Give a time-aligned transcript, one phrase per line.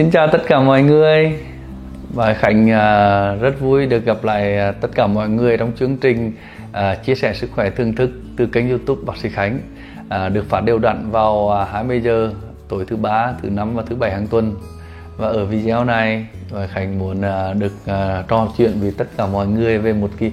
[0.00, 1.38] Xin chào tất cả mọi người.
[2.14, 5.96] Và Khánh à, rất vui được gặp lại à, tất cả mọi người trong chương
[5.96, 6.32] trình
[6.72, 9.58] à, chia sẻ sức khỏe thưởng thức từ kênh YouTube bác sĩ Khánh
[10.32, 12.32] được phát đều đặn vào 20 giờ
[12.68, 14.54] tối thứ ba, thứ năm và thứ bảy hàng tuần.
[15.16, 16.26] Và ở video này
[16.68, 17.22] Khánh muốn
[17.58, 17.72] được
[18.28, 20.32] trò chuyện với tất cả mọi người về một cái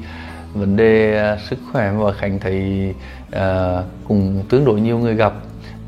[0.53, 2.93] vấn đề sức khỏe mà Khánh thấy
[4.07, 5.33] cùng tương đối nhiều người gặp.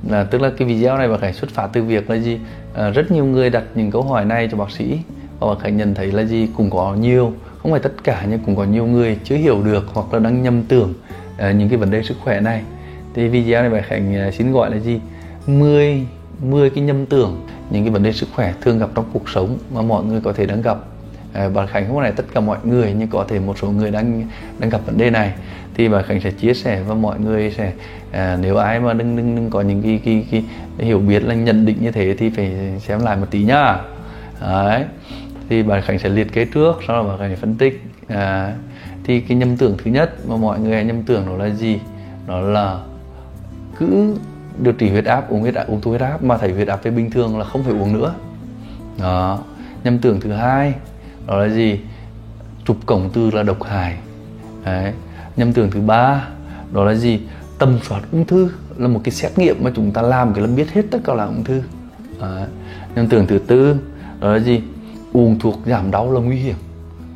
[0.09, 2.39] Là tức là cái video này mà Khánh xuất phát từ việc là gì?
[2.73, 4.99] À, rất nhiều người đặt những câu hỏi này cho bác sĩ
[5.39, 6.47] và bác Khánh nhận thấy là gì?
[6.57, 9.85] Cũng có nhiều không phải tất cả nhưng cũng có nhiều người chưa hiểu được
[9.93, 10.93] hoặc là đang nhầm tưởng
[11.33, 12.61] uh, những cái vấn đề sức khỏe này.
[13.13, 14.99] Thì video này bác Khánh uh, xin gọi là gì?
[15.47, 16.05] 10
[16.43, 19.57] 10 cái nhầm tưởng những cái vấn đề sức khỏe thường gặp trong cuộc sống
[19.73, 20.77] mà mọi người có thể đang gặp.
[21.33, 23.91] Ờ, bà Khánh không phải tất cả mọi người nhưng có thể một số người
[23.91, 24.27] đang
[24.59, 25.33] đang gặp vấn đề này
[25.73, 27.71] thì bà Khánh sẽ chia sẻ và mọi người sẽ
[28.11, 30.43] à, nếu ai mà đừng, đừng đừng có những cái, cái, cái,
[30.77, 33.77] cái hiểu biết là nhận định như thế thì phải xem lại một tí nhá.
[34.41, 34.83] Đấy
[35.49, 38.53] thì bà Khánh sẽ liệt kê trước sau đó bà Khánh phân tích à,
[39.03, 41.79] thì cái nhầm tưởng thứ nhất mà mọi người nhầm tưởng đó là gì?
[42.27, 42.79] Đó là
[43.79, 44.15] cứ
[44.63, 46.83] điều trị huyết áp uống huyết áp uống thuốc huyết áp mà thấy huyết áp
[46.83, 48.13] về bình thường là không phải uống nữa.
[48.99, 49.39] Đó
[49.83, 50.73] nhầm tưởng thứ hai
[51.29, 51.79] đó là gì?
[52.65, 53.97] Chụp cổng từ là độc hại.
[54.65, 54.93] Đấy.
[55.35, 56.27] Nhầm tưởng thứ ba,
[56.71, 57.19] đó là gì?
[57.59, 60.49] Tầm soát ung thư là một cái xét nghiệm mà chúng ta làm cái là
[60.55, 61.61] biết hết tất cả là ung thư.
[62.21, 62.47] Đấy.
[62.95, 63.77] nhầm tưởng thứ tư,
[64.19, 64.61] đó là gì?
[65.13, 66.55] Uống thuốc giảm đau là nguy hiểm.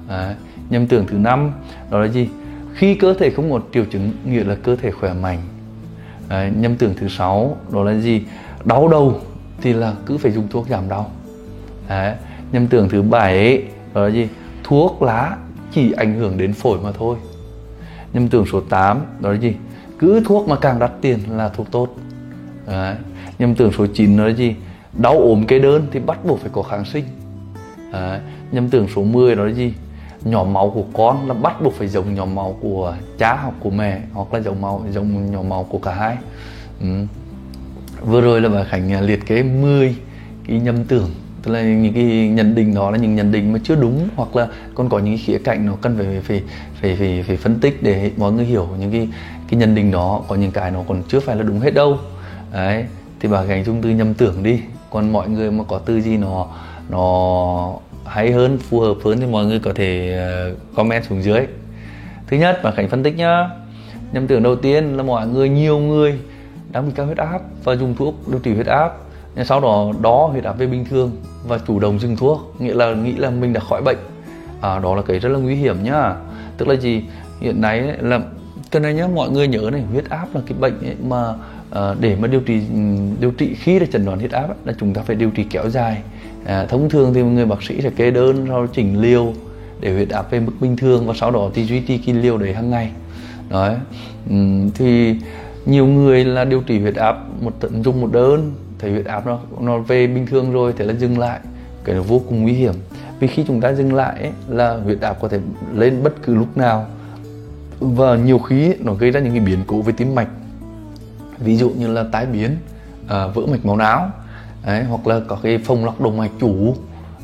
[0.10, 0.36] Đấy.
[0.70, 1.52] nhầm tưởng thứ năm,
[1.90, 2.30] đó là gì?
[2.74, 5.40] Khi cơ thể không có triệu chứng, nghĩa là cơ thể khỏe mạnh.
[6.30, 6.52] Đấy.
[6.58, 8.22] nhầm tưởng thứ sáu, đó là gì?
[8.66, 9.22] Đau đầu
[9.62, 11.12] thì là cứ phải dùng thuốc giảm đau.
[11.90, 12.16] Đấy.
[12.52, 14.28] nhầm tưởng thứ bảy đó là gì?
[14.64, 15.38] Thuốc lá
[15.72, 17.18] chỉ ảnh hưởng đến phổi mà thôi.
[18.14, 19.56] Nhầm tưởng số 8 đó là gì?
[20.00, 21.96] Cứ thuốc mà càng đắt tiền là thuốc tốt.
[22.68, 22.96] Đấy.
[23.40, 24.56] nhầm tưởng số 9 đó là gì?
[24.94, 27.06] Đau ốm kê đơn thì bắt buộc phải có kháng sinh.
[27.92, 28.20] Đấy.
[28.52, 29.74] nhầm tưởng số 10 đó là gì?
[30.24, 33.70] Nhỏ máu của con là bắt buộc phải giống nhỏ máu của cha hoặc của
[33.70, 36.18] mẹ, hoặc là giống máu, giống nhỏ máu của cả hai.
[36.82, 36.88] Ừ.
[38.02, 39.96] vừa rồi là bà Khánh liệt kê 10
[40.48, 41.10] cái nhầm tưởng
[41.44, 44.36] tức là những cái nhận định đó là những nhận định mà chưa đúng hoặc
[44.36, 46.44] là còn có những khía cạnh nó cần phải phải
[46.82, 49.10] phải phải, phải phân tích để mọi người hiểu những cái
[49.50, 51.98] cái nhận định đó có những cái nó còn chưa phải là đúng hết đâu.
[52.54, 52.86] Đấy
[53.20, 54.60] thì bà gánh chung tư nhầm tưởng đi.
[54.90, 56.48] Còn mọi người mà có tư gì nó
[56.90, 57.74] nó
[58.06, 61.42] hay hơn phù hợp hơn thì mọi người có thể ờ, comment xuống dưới.
[62.28, 63.50] Thứ nhất bà khánh phân tích nhá.
[64.14, 66.20] Nhầm tưởng đầu tiên là mọi người nhiều người
[66.72, 69.03] đang bị cao huyết áp và dùng thuốc điều trị huyết áp
[69.46, 71.12] sau đó đó huyết áp về bình thường
[71.48, 72.56] và chủ động dừng thuốc.
[72.60, 73.98] Nghĩa là nghĩ là mình đã khỏi bệnh.
[74.62, 76.16] À, đó là cái rất là nguy hiểm nhá.
[76.58, 77.04] Tức là gì?
[77.40, 78.20] Hiện nay là
[78.72, 81.34] cái này nhá mọi người nhớ này huyết áp là cái bệnh ấy mà
[81.72, 82.80] à, để mà điều trị ừ,
[83.20, 85.46] điều trị khi là chẩn đoán huyết áp ấy, là chúng ta phải điều trị
[85.50, 86.02] kéo dài.
[86.46, 89.34] À, thông thường thì người bác sĩ sẽ kê đơn sau chỉnh liều
[89.80, 92.38] để huyết áp về mức bình thường và sau đó thì duy trì cái liều
[92.38, 92.92] đấy hàng ngày.
[93.50, 93.76] Đấy.
[94.30, 94.36] Ừ,
[94.76, 95.16] thì
[95.66, 99.26] nhiều người là điều trị huyết áp một tận dùng một đơn thấy huyết áp
[99.26, 101.40] nó nó về bình thường rồi thế là dừng lại.
[101.84, 102.74] Cái nó vô cùng nguy hiểm.
[103.20, 105.40] Vì khi chúng ta dừng lại ấy, là huyết áp có thể
[105.74, 106.86] lên bất cứ lúc nào.
[107.80, 110.28] Và nhiều khi ấy, nó gây ra những cái biến cố về tim mạch.
[111.40, 112.58] Ví dụ như là tái biến
[113.08, 114.12] à, vỡ mạch máu não
[114.66, 116.76] đấy, hoặc là có cái phồng lọc động mạch chủ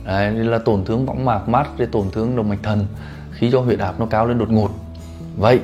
[0.06, 2.86] đấy, là tổn thương võng mạc mắt rồi tổn thương động mạch thần
[3.32, 4.70] khi do huyết áp nó cao lên đột ngột.
[5.38, 5.60] Vậy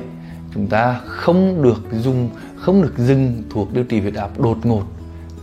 [0.54, 4.82] chúng ta không được dùng không được dừng thuộc điều trị huyết áp đột ngột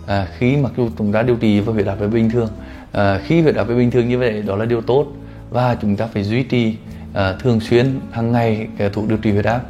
[0.08, 2.50] à, khi mặc dù chúng ta điều trị và huyết áp về bình thường
[2.92, 5.08] à, khi huyết áp về bình thường như vậy đó là điều tốt
[5.50, 6.76] và chúng ta phải duy trì
[7.14, 9.62] à, thường xuyên hàng ngày cái thuốc điều trị huyết áp.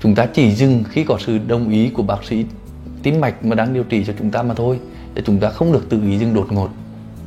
[0.00, 2.44] Chúng ta chỉ dừng khi có sự đồng ý của bác sĩ
[3.02, 4.78] tim mạch mà đang điều trị cho chúng ta mà thôi
[5.14, 6.70] để chúng ta không được tự ý dừng đột ngột.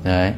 [0.04, 0.34] Đấy.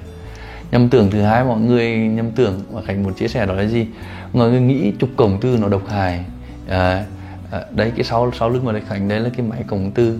[0.72, 3.66] Nhầm tưởng thứ hai mọi người nhầm tưởng mà khánh muốn chia sẻ đó là
[3.66, 3.88] gì?
[4.33, 6.25] Mọi người nghĩ chụp cổng tư nó độc hại.
[6.67, 7.06] À,
[7.51, 10.19] à, đấy cái sau sau lưng mà đây khánh đấy là cái máy cổng tư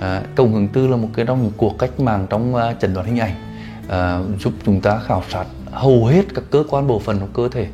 [0.00, 2.60] Ờ, à, cộng hưởng tư là một cái trong những cuộc cách mạng trong uh,
[2.80, 3.34] chẩn đoán hình ảnh
[3.88, 7.48] à, giúp chúng ta khảo sát hầu hết các cơ quan bộ phận của cơ
[7.48, 7.66] thể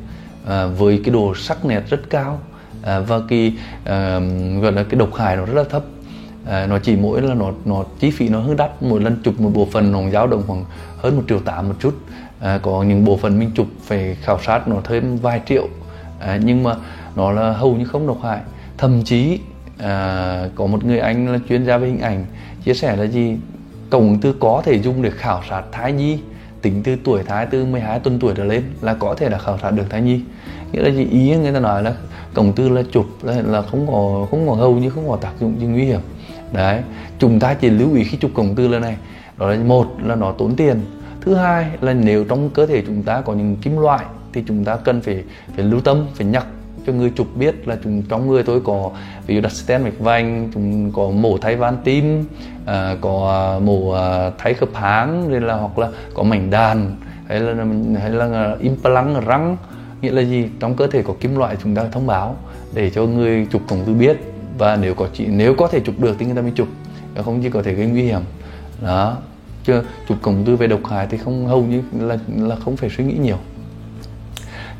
[0.47, 2.39] à, với cái độ sắc nét rất cao
[2.83, 3.53] à, và cái
[3.83, 4.19] à,
[4.61, 5.83] gọi là cái độc hại nó rất là thấp.
[6.45, 9.39] À, nó chỉ mỗi là nó nó chi phí nó hơi đắt mỗi lần chụp
[9.39, 10.65] một bộ phận nó dao động khoảng
[10.97, 11.93] hơn một triệu tám một chút.
[12.39, 15.67] À, có những bộ phận mình chụp phải khảo sát nó thêm vài triệu
[16.19, 16.75] à, nhưng mà
[17.15, 18.39] nó là hầu như không độc hại.
[18.77, 19.39] Thậm chí
[19.77, 22.25] à, có một người anh là chuyên gia về hình ảnh
[22.65, 23.37] chia sẻ là gì?
[23.89, 26.19] Cổng tư có thể dùng để khảo sát thai nhi
[26.61, 29.57] tính từ tuổi thai từ 12 tuần tuổi trở lên là có thể là khảo
[29.61, 30.21] sát được thai nhi.
[30.71, 31.07] Nghĩa là gì?
[31.11, 31.93] Ý người ta nói là
[32.33, 35.31] cổng tư là chụp là, là không có không có hầu như không có tác
[35.39, 35.99] dụng gì nguy hiểm.
[36.53, 36.81] Đấy
[37.19, 38.97] chúng ta chỉ lưu ý khi chụp cổng tư là này
[39.37, 40.81] đó là một là nó tốn tiền
[41.21, 44.63] thứ hai là nếu trong cơ thể chúng ta có những kim loại thì chúng
[44.65, 45.23] ta cần phải
[45.55, 46.45] phải lưu tâm phải nhắc
[46.87, 48.91] cho người chụp biết là chúng trong người tôi có
[49.27, 52.25] ví dụ đặt stent mạch vành chúng có mổ thay van tim
[52.65, 56.95] à, có à, mổ à, thay khớp háng rồi là hoặc là có mảnh đàn
[57.27, 57.65] hay là
[58.01, 59.57] hay là implant răng
[60.01, 60.49] nghĩa là gì?
[60.59, 62.35] Trong cơ thể có kim loại chúng ta thông báo
[62.73, 64.17] để cho người chụp cổng tư biết.
[64.57, 66.67] Và nếu có chỉ nếu có thể chụp được thì người ta mới chụp
[67.25, 68.21] không chỉ có thể gây nguy hiểm.
[68.81, 69.17] Đó.
[69.63, 72.89] Chứ chụp cổng tư về độc hại thì không hầu như là là không phải
[72.97, 73.37] suy nghĩ nhiều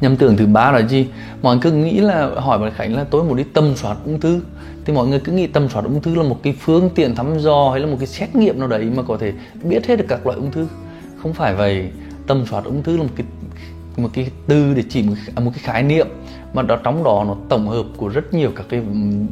[0.06, 1.08] nhầm tưởng thứ ba là gì
[1.42, 4.20] mọi người cứ nghĩ là hỏi bạn khánh là tôi muốn đi tầm soát ung
[4.20, 4.40] thư.
[4.86, 7.40] Thì mọi người cứ nghĩ tầm soát ung thư là một cái phương tiện thăm
[7.40, 10.06] dò hay là một cái xét nghiệm nào đấy mà có thể biết hết được
[10.08, 10.68] các loại ung thư.
[11.18, 11.90] Không phải vậy.
[12.28, 13.26] Tầm soát ung thư là một cái
[13.98, 16.08] một cái từ để chỉ một, à, một cái khái niệm.
[16.54, 18.82] Mà đó trong đó nó tổng hợp của rất nhiều các cái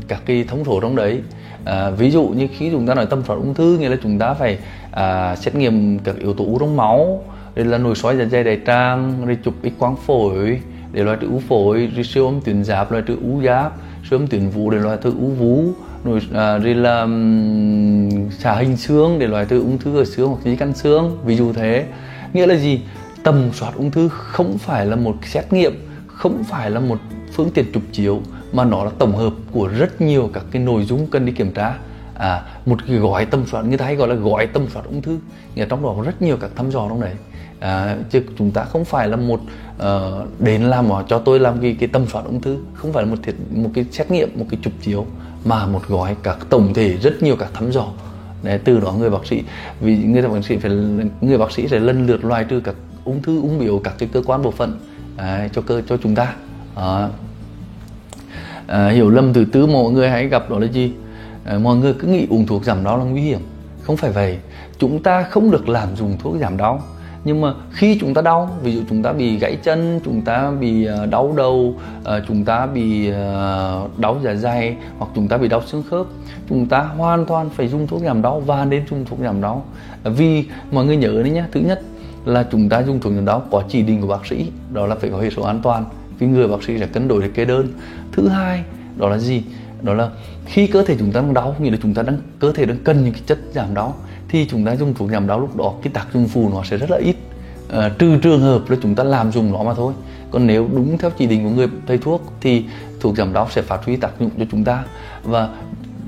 [0.07, 1.21] các cái thông số trong đấy.
[1.65, 4.19] À, ví dụ như khi chúng ta nói tầm soát ung thư nghĩa là chúng
[4.19, 4.57] ta phải
[4.91, 7.23] à, xét nghiệm các yếu tố trong máu
[7.55, 10.61] rồi là nội soi dạ dày đại tràng rồi chụp x quang phổi
[10.91, 13.73] để loại trừ u phổi rồi siêu âm tuyến giáp loại trừ u giáp
[14.09, 15.63] siêu âm tuyến vú để loại trừ u vú
[16.03, 20.29] rồi à, rồi là um, xả hình xương để loại trừ ung thư ở xương
[20.29, 21.85] hoặc di căn xương ví dụ thế.
[22.33, 22.81] Nghĩa là gì?
[23.23, 25.73] Tầm soát ung thư không phải là một xét nghiệm
[26.07, 26.99] không phải là một
[27.33, 28.21] phương tiện chụp chiếu
[28.53, 31.51] mà nó là tổng hợp của rất nhiều các cái nội dung cần đi kiểm
[31.51, 31.73] tra.
[32.13, 35.01] À, một cái gói tầm soát người ta hay gọi là gói tầm soát ung
[35.01, 35.17] thư.
[35.55, 37.13] Nghĩa trong đó có rất nhiều các thăm dò trong đấy
[37.63, 39.41] à, chứ chúng ta không phải là một
[39.75, 42.57] uh, đến làm mà cho tôi làm cái cái tầm soát ung thư.
[42.73, 45.05] Không phải là một thiệt, một cái xét nghiệm một cái chụp chiếu
[45.45, 47.87] mà một gói các tổng thể rất nhiều các thăm dò.
[48.43, 49.43] Để từ đó người bác sĩ
[49.81, 50.71] vì người bác sĩ phải
[51.21, 52.75] người bác sĩ sẽ lần lượt loại trừ các
[53.05, 54.79] ung thư ung biểu các cái cơ quan bộ phận
[55.17, 56.33] à, cho cơ cho chúng ta.
[56.75, 57.09] À,
[58.67, 60.93] à, hiểu lầm thứ tư mọi người hãy gặp đó là gì?
[61.45, 63.39] À, mọi người cứ nghĩ uống thuốc giảm đau là nguy hiểm.
[63.81, 64.37] Không phải vậy.
[64.77, 66.81] Chúng ta không được làm dùng thuốc giảm đau
[67.25, 70.51] nhưng mà khi chúng ta đau, ví dụ chúng ta bị gãy chân, chúng ta
[70.51, 75.37] bị ờ, đau đầu ờ, chúng ta bị ờ, đau dạ dày hoặc chúng ta
[75.37, 76.05] bị đau xương khớp,
[76.49, 79.65] chúng ta hoàn toàn phải dùng thuốc giảm đau và nên dùng thuốc giảm đau.
[80.03, 81.81] Vì mọi người nhớ đấy nhé thứ nhất
[82.25, 84.95] là chúng ta dùng thuốc giảm đau có chỉ định của bác sĩ, đó là
[84.95, 85.85] phải có hệ số an toàn,
[86.19, 87.67] vì người bác sĩ sẽ cân đối để kê đơn.
[88.11, 88.63] Thứ hai,
[88.97, 89.43] đó là gì?
[89.81, 90.09] Đó là
[90.45, 92.77] khi cơ thể chúng ta đang đau, nghĩa là chúng ta đang, cơ thể đang
[92.83, 93.95] cần những cái chất giảm đau
[94.33, 96.77] thì chúng ta dùng thuốc giảm đau lúc đó cái tác dụng phụ nó sẽ
[96.77, 97.15] rất là ít.
[97.69, 99.93] À, trừ trường hợp là chúng ta làm dùng nó mà thôi.
[100.31, 102.65] Còn nếu đúng theo chỉ định của người thầy thuốc thì
[102.99, 104.83] thuốc giảm đau sẽ phát huy tác dụng cho chúng ta.
[105.23, 105.49] Và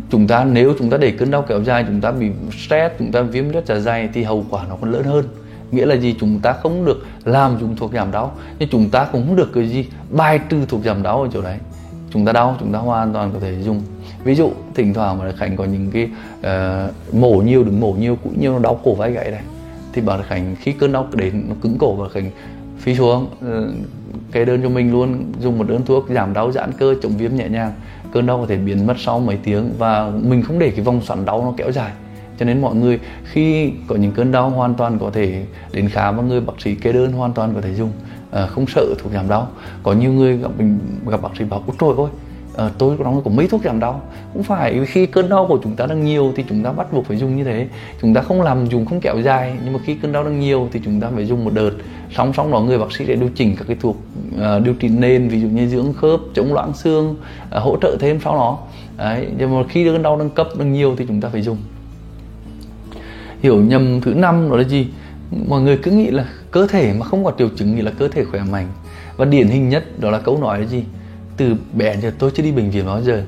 [0.09, 2.29] chúng ta nếu chúng ta để cơn đau kéo dài chúng ta bị
[2.65, 5.25] stress chúng ta viêm rất dạ dày thì hậu quả nó còn lớn hơn.
[5.71, 6.15] Nghĩa là gì?
[6.19, 8.31] Chúng ta không được làm dùng thuốc giảm đau.
[8.59, 11.41] Nhưng chúng ta cũng không được cái gì bài trừ thuốc giảm đau ở chỗ
[11.41, 11.57] đấy.
[12.11, 13.81] Chúng ta đau chúng ta hoàn toàn có thể dùng
[14.25, 18.17] ví dụ thỉnh thoảng mà khánh có những cái uh, mổ nhiều đứng mổ nhiều
[18.23, 19.43] cũng nhiều nó đau cổ vai gãy này.
[19.93, 22.31] Thì bà khánh khi cơn đau đến nó cứng cổ và khánh
[22.77, 23.69] phi xuống ờ,
[24.31, 27.35] kê đơn cho mình luôn dùng một đơn thuốc giảm đau giãn cơ chống viêm
[27.35, 27.73] nhẹ nhàng.
[28.11, 31.01] Cơn đau có thể biến mất sau mấy tiếng và mình không để cái vòng
[31.01, 31.91] xoắn đau nó kéo dài.
[32.39, 36.17] Cho nên mọi người khi có những cơn đau hoàn toàn có thể đến khám
[36.17, 37.91] và người bác sĩ kê đơn hoàn toàn có thể dùng.
[38.31, 39.47] À, không sợ thuốc giảm đau.
[39.83, 42.24] Có nhiều người gặp mình gặp bác sĩ bảo út trời ơi
[42.57, 44.01] à, tôi có có mấy thuốc giảm đau.
[44.33, 47.05] Cũng phải khi cơn đau của chúng ta đang nhiều thì chúng ta bắt buộc
[47.05, 47.67] phải dùng như thế.
[48.01, 50.69] Chúng ta không làm dùng không kéo dài nhưng mà khi cơn đau đang nhiều
[50.71, 51.71] thì chúng ta phải dùng một đợt.
[52.15, 53.97] Song song đó người bác sĩ sẽ điều chỉnh các cái thuốc
[54.35, 57.15] uh, điều trị nền ví dụ như dưỡng khớp chống loãng xương
[57.57, 58.59] uh, hỗ trợ thêm sau đó.
[58.97, 61.57] Đấy, nhưng mà khi cơn đau đang cấp đang nhiều thì chúng ta phải dùng.
[63.41, 64.87] Hiểu nhầm thứ năm đó là gì?
[65.47, 68.07] Mọi người cứ nghĩ là cơ thể mà không có triệu chứng thì là cơ
[68.07, 68.67] thể khỏe mạnh.
[69.17, 70.83] Và điển hình nhất đó là câu nói là gì?
[71.37, 73.23] Từ bé giờ tôi chưa đi bệnh viện bao giờ.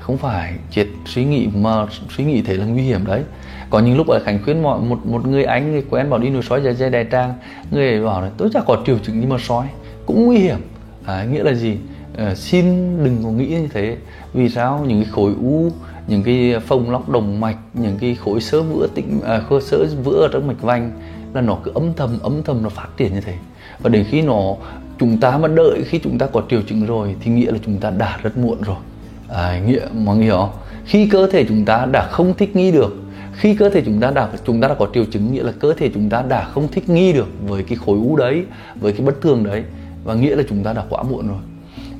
[0.00, 1.86] Không phải chết suy nghĩ mà
[2.16, 3.22] suy nghĩ thấy là nguy hiểm đấy.
[3.70, 6.30] Có những lúc ở khánh khuyên mọi một một người anh người quen bảo đi
[6.30, 7.34] nồi sói dạ dày đại trang
[7.70, 9.66] người ấy bảo là tôi chắc có triệu chứng nhưng mà sói
[10.06, 10.58] cũng nguy hiểm.
[11.04, 11.76] À, nghĩa là gì?
[12.16, 12.64] À, xin
[13.04, 13.96] đừng có nghĩ như thế.
[14.34, 14.84] Vì sao?
[14.88, 15.70] Những cái khối u
[16.08, 19.86] những cái phồng lóc đồng mạch những cái khối sơ vữa tĩnh à, khối sơ
[20.04, 20.90] vữa ở trong mạch vành
[21.34, 23.34] là nó cứ âm thầm âm thầm nó phát triển như thế.
[23.78, 24.54] Và đến khi nó
[24.98, 27.78] chúng ta mà đợi khi chúng ta có triệu chứng rồi thì nghĩa là chúng
[27.78, 28.76] ta đã rất muộn rồi.
[29.28, 30.50] À, nghĩa mọi người hiểu không?
[30.84, 32.96] Khi cơ thể chúng ta đã không thích nghi được
[33.38, 35.74] khi cơ thể chúng ta đã chúng ta đã có triệu chứng nghĩa là cơ
[35.74, 38.44] thể chúng ta đã không thích nghi được với cái khối u đấy
[38.80, 39.62] với cái bất thường đấy
[40.04, 41.38] và nghĩa là chúng ta đã quá muộn rồi.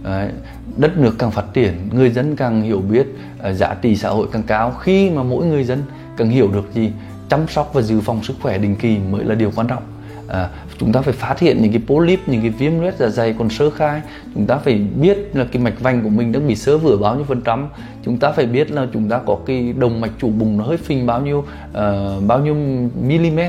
[0.05, 0.29] Đấy,
[0.77, 3.07] đất nước càng phát triển người dân càng hiểu biết
[3.51, 4.71] uh, giá trị xã hội càng cao.
[4.81, 5.83] Khi mà mỗi người dân
[6.17, 6.91] càng hiểu được gì
[7.29, 9.83] chăm sóc và dự phòng sức khỏe định kỳ mới là điều quan trọng
[10.29, 13.35] à, chúng ta phải phát hiện những cái polyp những cái viêm loét dạ dày
[13.39, 14.01] còn sơ khai.
[14.35, 17.15] Chúng ta phải biết là cái mạch vành của mình đang bị sơ vữa bao
[17.15, 17.69] nhiêu phần trăm.
[18.05, 20.77] Chúng ta phải biết là chúng ta có cái đồng mạch chủ bùng nó hơi
[20.77, 23.41] phình bao nhiêu uh, bao nhiêu mm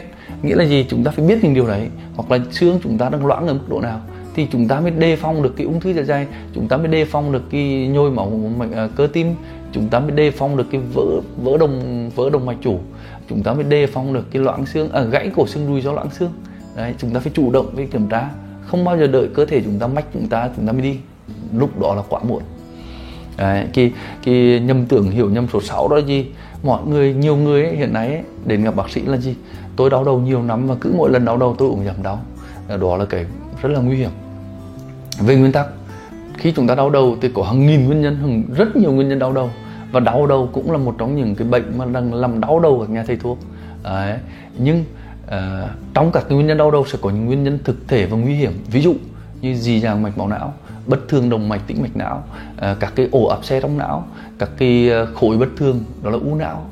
[0.43, 0.85] nghĩa là gì?
[0.89, 1.87] Chúng ta phải biết những điều đấy.
[2.15, 4.01] Hoặc là xương chúng ta đang loãng ở mức độ nào
[4.35, 6.27] thì chúng ta mới đề phòng được cái ung thư dạ dày.
[6.55, 9.35] Chúng ta mới đề phòng được cái nhồi máu mạch uh, cơ tim.
[9.71, 11.05] Chúng ta mới đề phòng được cái vỡ
[11.43, 12.79] vỡ đồng vỡ đồng mạch chủ.
[13.29, 15.93] Chúng ta mới đề phòng được cái loãng xương à, gãy cổ xương đùi do
[15.93, 16.31] loãng xương
[16.79, 18.29] đấy chúng ta phải chủ động với kiểm tra.
[18.65, 20.97] Không bao giờ đợi cơ thể chúng ta mách chúng ta chúng ta mới đi.
[21.53, 22.41] Lúc đó là quá muộn.
[23.37, 23.91] Đấy, cái
[24.23, 26.25] cái nhầm tưởng hiểu nhầm số 6 đó là gì?
[26.63, 29.35] Mọi người nhiều người ấy, hiện nay ấy, đến gặp bác sĩ là gì?
[29.75, 32.21] Tôi đau đầu nhiều năm và cứ mỗi lần đau đầu tôi cũng giảm đau.
[32.81, 33.25] Đó là cái
[33.61, 34.09] rất là nguy hiểm.
[35.19, 35.67] Về nguyên tắc
[36.37, 39.09] khi chúng ta đau đầu thì có hàng nghìn nguyên nhân hàng rất nhiều nguyên
[39.09, 39.49] nhân đau đầu.
[39.91, 42.79] Và đau đầu cũng là một trong những cái bệnh mà đang làm đau đầu
[42.79, 43.37] các nhà thầy thuốc.
[43.83, 44.17] Đấy.
[44.57, 44.83] nhưng
[45.29, 48.05] Ờ, trong các cái nguyên nhân đau đầu sẽ có những nguyên nhân thực thể
[48.05, 48.51] và nguy hiểm.
[48.71, 48.95] Ví dụ
[49.41, 50.53] như dì dàng mạch máu não
[50.85, 52.23] bất thường động mạch tĩnh mạch não
[52.57, 54.07] uh, các cái ổ áp xe trong não
[54.39, 56.65] các cái ờ, khối bất thường đó là u não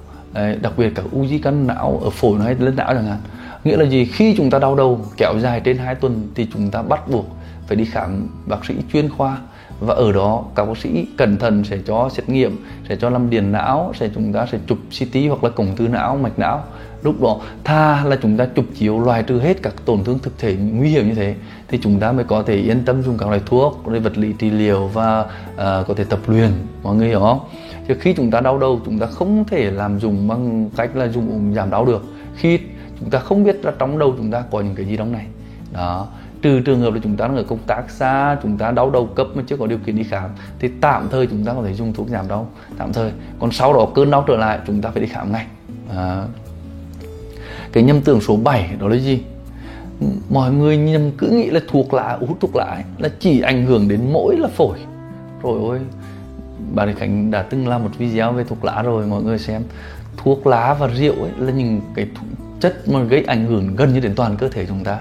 [0.62, 3.18] đặc biệt các u di căn não ở phổi hay lên não chẳng hạn.
[3.64, 4.06] Nghĩa là gì?
[4.06, 7.26] Khi chúng ta đau đầu kéo dài trên 2 tuần thì chúng ta bắt buộc
[7.68, 9.38] phải đi khám bác sĩ chuyên khoa.
[9.80, 13.30] Và ở đó các bác sĩ cẩn thận sẽ cho xét nghiệm sẽ cho làm
[13.30, 16.64] điền não sẽ chúng ta sẽ chụp CT hoặc là cổng tư não mạch não
[17.08, 20.40] lúc đó tha là chúng ta chụp chiếu loại trừ hết các tổn thương thực
[20.40, 21.36] thể nguy hiểm như thế
[21.68, 24.34] thì chúng ta mới có thể yên tâm dùng các loại thuốc rồi vật lý
[24.34, 26.52] trị liệu và uh, có thể tập luyện
[26.84, 27.40] mọi người hiểu không
[27.88, 31.08] chứ khi chúng ta đau đầu chúng ta không thể làm dùng bằng cách là
[31.08, 32.04] dùng giảm đau được
[32.36, 32.60] khi
[33.00, 35.26] chúng ta không biết là trong đầu chúng ta có những cái gì trong này
[35.74, 36.08] đó
[36.42, 39.06] trừ trường hợp là chúng ta đang ở công tác xa chúng ta đau đầu
[39.06, 41.74] cấp mà chưa có điều kiện đi khám thì tạm thời chúng ta có thể
[41.74, 44.90] dùng thuốc giảm đau tạm thời còn sau đó cơn đau trở lại chúng ta
[44.90, 45.46] phải đi khám ngay
[45.96, 46.26] à
[47.74, 49.20] cái nhầm tưởng số 7 đó là gì?
[50.30, 53.66] Mọi người nhầm cứ nghĩ là thuốc lá hút thuốc lá ấy, là chỉ ảnh
[53.66, 54.78] hưởng đến mỗi là phổi.
[55.44, 55.80] Rồi ôi
[56.74, 59.62] bà Đề Khánh đã từng làm một video về thuốc lá rồi mọi người xem.
[60.18, 62.08] Thuốc lá và rượu ấy là những cái
[62.60, 65.00] chất mà gây ảnh hưởng gần như đến toàn cơ thể chúng ta.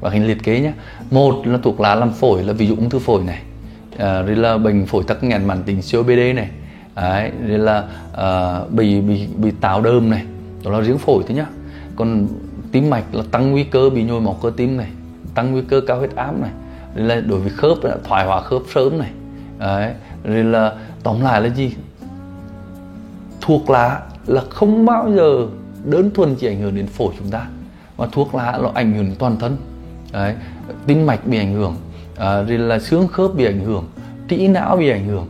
[0.00, 0.72] Và hình liệt kê nhé
[1.10, 3.42] một là thuốc lá làm phổi là ví dụ ung thư phổi này
[3.98, 6.50] à, rồi là bệnh phổi tắc nghẽn mãn tính COPD này
[6.96, 7.84] Đấy, rồi là
[8.16, 10.24] à, bị bị bị táo đơm này
[10.64, 11.46] đó là riêng phổi thôi nhá
[11.96, 12.26] còn
[12.72, 14.88] tim mạch là tăng nguy cơ bị nhồi máu cơ tim này
[15.34, 16.50] tăng nguy cơ cao huyết áp này
[16.94, 19.10] rồi là đối với khớp là thoái hóa khớp sớm này.
[19.58, 19.92] Đấy,
[20.24, 20.72] rồi là
[21.02, 21.72] tóm lại là gì?
[23.40, 25.46] Thuốc lá là không bao giờ
[25.84, 27.46] đơn thuần chỉ ảnh hưởng đến phổi chúng ta
[27.98, 29.56] mà thuốc lá nó ảnh hưởng đến toàn thân.
[30.12, 30.34] Đấy
[30.86, 31.76] tim mạch bị ảnh hưởng
[32.16, 33.84] à, rồi là xương khớp bị ảnh hưởng
[34.28, 35.26] trĩ não bị ảnh hưởng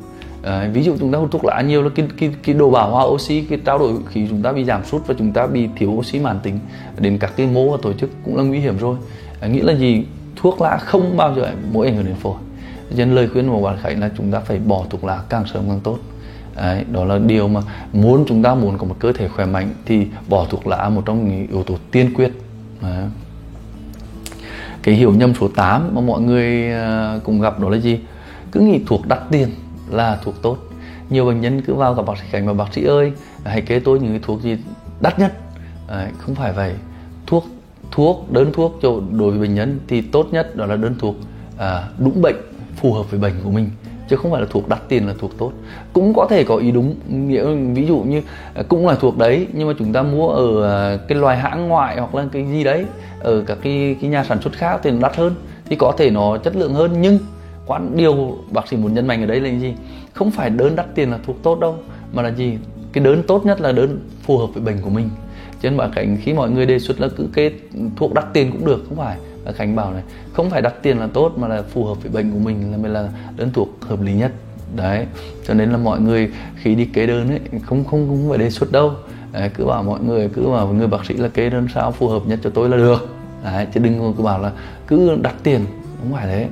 [0.46, 2.90] à, ví dụ chúng ta hút thuốc lá nhiều là cái, cái, cái đồ bảo
[2.90, 5.68] hòa oxy cái trao đổi khí chúng ta bị giảm sút và chúng ta bị
[5.76, 6.58] thiếu oxy mãn tính.
[6.98, 8.96] Đến các cái mô và tổ chức cũng là nguy hiểm rồi.
[9.40, 10.04] À, nghĩa là gì?
[10.36, 12.36] Thuốc lá không bao giờ mỗi ảnh hưởng đến phổi.
[12.96, 15.62] Nên lời khuyên của bạn khánh là chúng ta phải bỏ thuốc lá càng sớm
[15.68, 15.98] càng tốt.
[16.56, 17.60] Đấy, đó là điều mà
[17.92, 21.02] muốn chúng ta muốn có một cơ thể khỏe mạnh thì bỏ thuốc lá một
[21.06, 22.32] trong những yếu tố tiên quyết.
[22.82, 23.04] Đấy.
[24.82, 27.98] Cái hiểu nhầm số 8 mà mọi người à, cùng gặp đó là gì?
[28.52, 29.48] Cứ nghĩ thuốc đắt tiền
[29.90, 30.58] là thuốc tốt.
[31.10, 33.12] Nhiều bệnh nhân cứ vào gặp bác sĩ cảnh mà bác sĩ ơi
[33.44, 34.58] hãy kê tôi những cái thuốc gì
[35.00, 35.32] đắt nhất.
[35.88, 36.74] À, không phải vậy.
[37.26, 37.46] Thuốc
[37.90, 41.14] thuốc đơn thuốc cho đối với bệnh nhân thì tốt nhất đó là đơn thuốc
[41.58, 42.36] à, đúng bệnh
[42.76, 43.70] phù hợp với bệnh của mình
[44.08, 45.52] chứ không phải là thuốc đắt tiền là thuốc tốt.
[45.92, 48.22] Cũng có thể có ý đúng nghĩa ví dụ như
[48.54, 51.68] à, cũng là thuốc đấy nhưng mà chúng ta mua ở à, cái loài hãng
[51.68, 52.84] ngoại hoặc là cái gì đấy
[53.20, 56.10] ở các cái, cái nhà sản xuất khác thì nó đắt hơn thì có thể
[56.10, 57.18] nó chất lượng hơn nhưng
[57.66, 59.74] quán điều bác sĩ muốn nhấn mạnh ở đây là gì?
[60.12, 61.78] Không phải đơn đắt tiền là thuốc tốt đâu
[62.12, 62.58] mà là gì?
[62.92, 65.10] Cái đơn tốt nhất là đơn phù hợp với bệnh của mình.
[65.62, 67.50] Cho nên bà Khánh khi mọi người đề xuất là cứ kê
[67.96, 69.16] thuốc đắt tiền cũng được không phải.
[69.44, 72.10] Bà Khánh bảo này không phải đắt tiền là tốt mà là phù hợp với
[72.12, 74.32] bệnh của mình là mới là đơn thuốc hợp lý nhất.
[74.76, 75.06] Đấy
[75.46, 78.50] cho nên là mọi người khi đi kê đơn ấy không không không phải đề
[78.50, 78.92] xuất đâu.
[79.32, 82.08] Đấy, cứ bảo mọi người cứ bảo người bác sĩ là kê đơn sao phù
[82.08, 83.08] hợp nhất cho tôi là được.
[83.44, 84.52] Đấy, chứ đừng có bảo là
[84.86, 85.60] cứ đặt tiền
[85.98, 86.48] không phải thế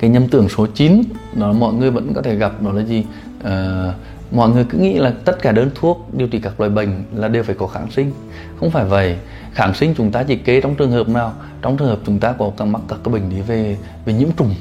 [0.00, 1.02] cái nhầm tưởng số 9
[1.34, 3.04] đó mọi người vẫn có thể gặp đó là gì?
[3.44, 3.92] À,
[4.30, 7.28] mọi người cứ nghĩ là tất cả đơn thuốc điều trị các loại bệnh là
[7.28, 8.12] đều phải có kháng sinh.
[8.60, 9.16] Không phải vậy
[9.52, 11.32] kháng sinh chúng ta chỉ kê trong trường hợp nào?
[11.62, 14.28] Trong trường hợp chúng ta có các mắc các cái bệnh lý về về nhiễm
[14.36, 14.54] trùng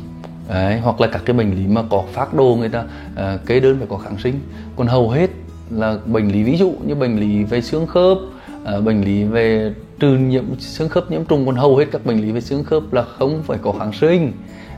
[0.50, 2.84] Đấy, hoặc là các cái bệnh lý mà có phát đồ người ta
[3.16, 4.40] à, kê đơn phải có kháng sinh.
[4.76, 5.30] Còn hầu hết
[5.70, 8.18] là bệnh lý ví dụ như bệnh lý về xương khớp
[8.66, 12.22] à, bệnh lý về trừ nhiễm xương khớp nhiễm trùng còn hầu hết các bệnh
[12.22, 14.32] lý về xương khớp là không phải có kháng sinh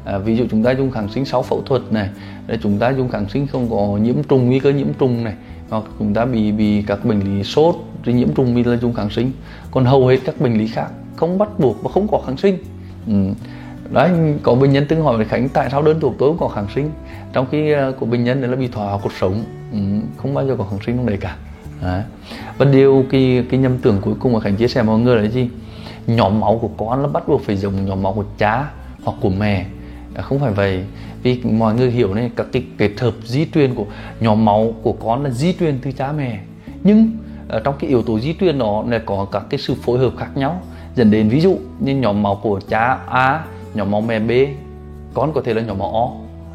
[0.06, 2.10] à, ví dụ chúng ta dùng kháng sinh sau phẫu thuật này
[2.48, 5.34] để chúng ta dùng kháng sinh không có nhiễm trùng nguy cơ nhiễm trùng này
[5.70, 8.94] hoặc chúng ta bị bị các bệnh lý sốt rồi nhiễm trùng vì là dùng
[8.94, 9.32] kháng sinh
[9.72, 12.58] còn hầu hết các bệnh lý khác không bắt buộc và không có kháng sinh
[13.08, 13.14] ừ.
[13.92, 14.10] đấy
[14.44, 16.68] có bệnh nhân từng hỏi với khánh tại sao đơn thuốc tôi không có kháng
[16.76, 16.92] sinh
[17.34, 19.78] trong khi uh, của bệnh nhân đấy là bị thỏa cuộc cột sống ừ.
[20.18, 21.36] không bao giờ có kháng sinh trong đấy cả
[21.82, 22.04] đấy.
[22.58, 25.30] và điều cái cái nhầm tưởng cuối cùng mà khánh chia sẻ mọi người là
[25.30, 25.50] gì
[26.08, 28.70] nhóm máu của con là bắt buộc phải dùng nhóm máu của cha
[29.04, 29.66] hoặc của mẹ
[30.16, 30.84] à, không phải vậy.
[31.24, 33.86] Vì mọi người hiểu này các cái kết hợp di truyền của
[34.20, 36.40] nhóm máu của con là di truyền từ cha mẹ.
[36.84, 40.00] Nhưng ở trong cái yếu tố di truyền đó là có các cái sự phối
[40.00, 40.62] hợp khác nhau.
[40.96, 44.32] Dẫn đến ví dụ như nhóm máu của cha A nhóm máu mẹ B
[45.14, 46.10] con có thể là nhóm máu O.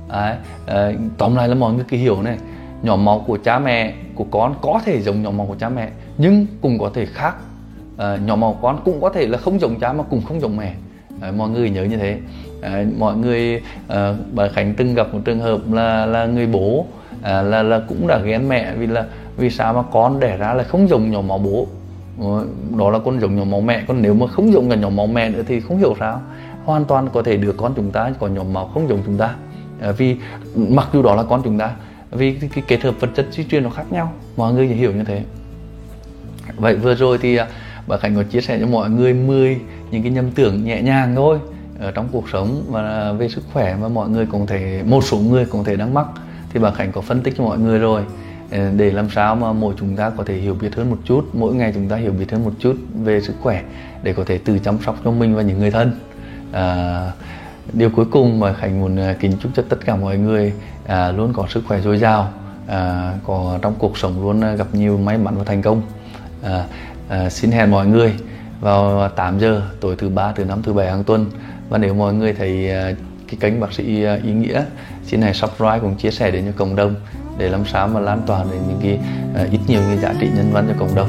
[0.08, 0.36] Đấy,
[0.66, 2.38] à, tóm lại là mọi người cứ hiểu này.
[2.82, 5.90] Nhóm máu của cha mẹ của con có thể giống nhóm máu của cha mẹ
[6.18, 7.36] nhưng cũng có thể khác.
[7.96, 10.56] À, nhóm máu con cũng có thể là không giống cha mà cũng không giống
[10.56, 10.74] mẹ
[11.20, 12.18] à, mọi người nhớ như thế.
[12.62, 16.86] À, mọi người à, bà khánh từng gặp một trường hợp là là người bố
[17.22, 19.04] à, là là cũng đã ghen mẹ vì là
[19.36, 21.66] vì sao mà con đẻ ra là không giống nhỏ máu bố?
[22.20, 22.46] Ờ,
[22.78, 25.06] đó là con giống nhỏ máu mẹ còn nếu mà không giống cả nhỏ máu
[25.06, 26.20] mẹ nữa thì không hiểu sao.
[26.64, 29.34] Hoàn toàn có thể đứa con chúng ta có nhỏ máu không giống chúng ta.
[29.80, 30.16] À, vì
[30.56, 31.70] mặc dù đó là con chúng ta
[32.10, 34.12] vì cái, cái kết hợp vật chất di truyền nó khác nhau.
[34.36, 35.22] Mọi người hiểu như thế.
[36.56, 37.46] Vậy vừa rồi thì à,
[37.86, 39.58] bà Khánh có chia sẻ cho mọi người 10
[39.90, 41.38] những cái nhầm tưởng nhẹ nhàng thôi
[41.78, 45.18] ở trong cuộc sống và về sức khỏe mà mọi người cũng thể một số
[45.18, 46.06] người cũng thể đang mắc
[46.52, 48.02] thì bà Khánh có phân tích cho mọi người rồi.
[48.50, 51.24] Ờ, để làm sao mà mỗi chúng ta có thể hiểu biết hơn một chút
[51.32, 53.62] mỗi ngày chúng ta hiểu biết hơn một chút về sức khỏe
[54.02, 55.92] để có thể tự chăm sóc cho mình và những người thân.
[56.52, 57.12] À,
[57.72, 60.52] điều cuối cùng mà khánh muốn ờ, kính chúc cho tất cả mọi người
[60.86, 62.32] à, luôn có sức khỏe dồi dào
[62.66, 65.82] à, có trong cuộc sống luôn gặp nhiều may mắn và thành công.
[66.42, 66.64] À,
[67.08, 68.14] à, xin hẹn mọi người
[68.60, 71.30] vào 8 giờ, tối thứ ba, thứ năm, thứ bảy hàng tuần.
[71.68, 72.92] Và nếu mọi người thấy à,
[73.28, 74.64] cái kênh bác sĩ à, ý nghĩa,
[75.04, 76.94] xin hãy subscribe cùng chia sẻ đến cho cộng đồng
[77.38, 78.98] để làm sao mà lan tỏa đến những cái
[79.34, 81.08] à, ít nhiều những giá trị nhân văn cho cộng đồng.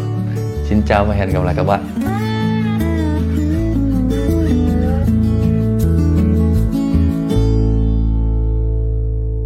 [0.69, 2.16] Xin chào và hẹn gặp lại các bạn.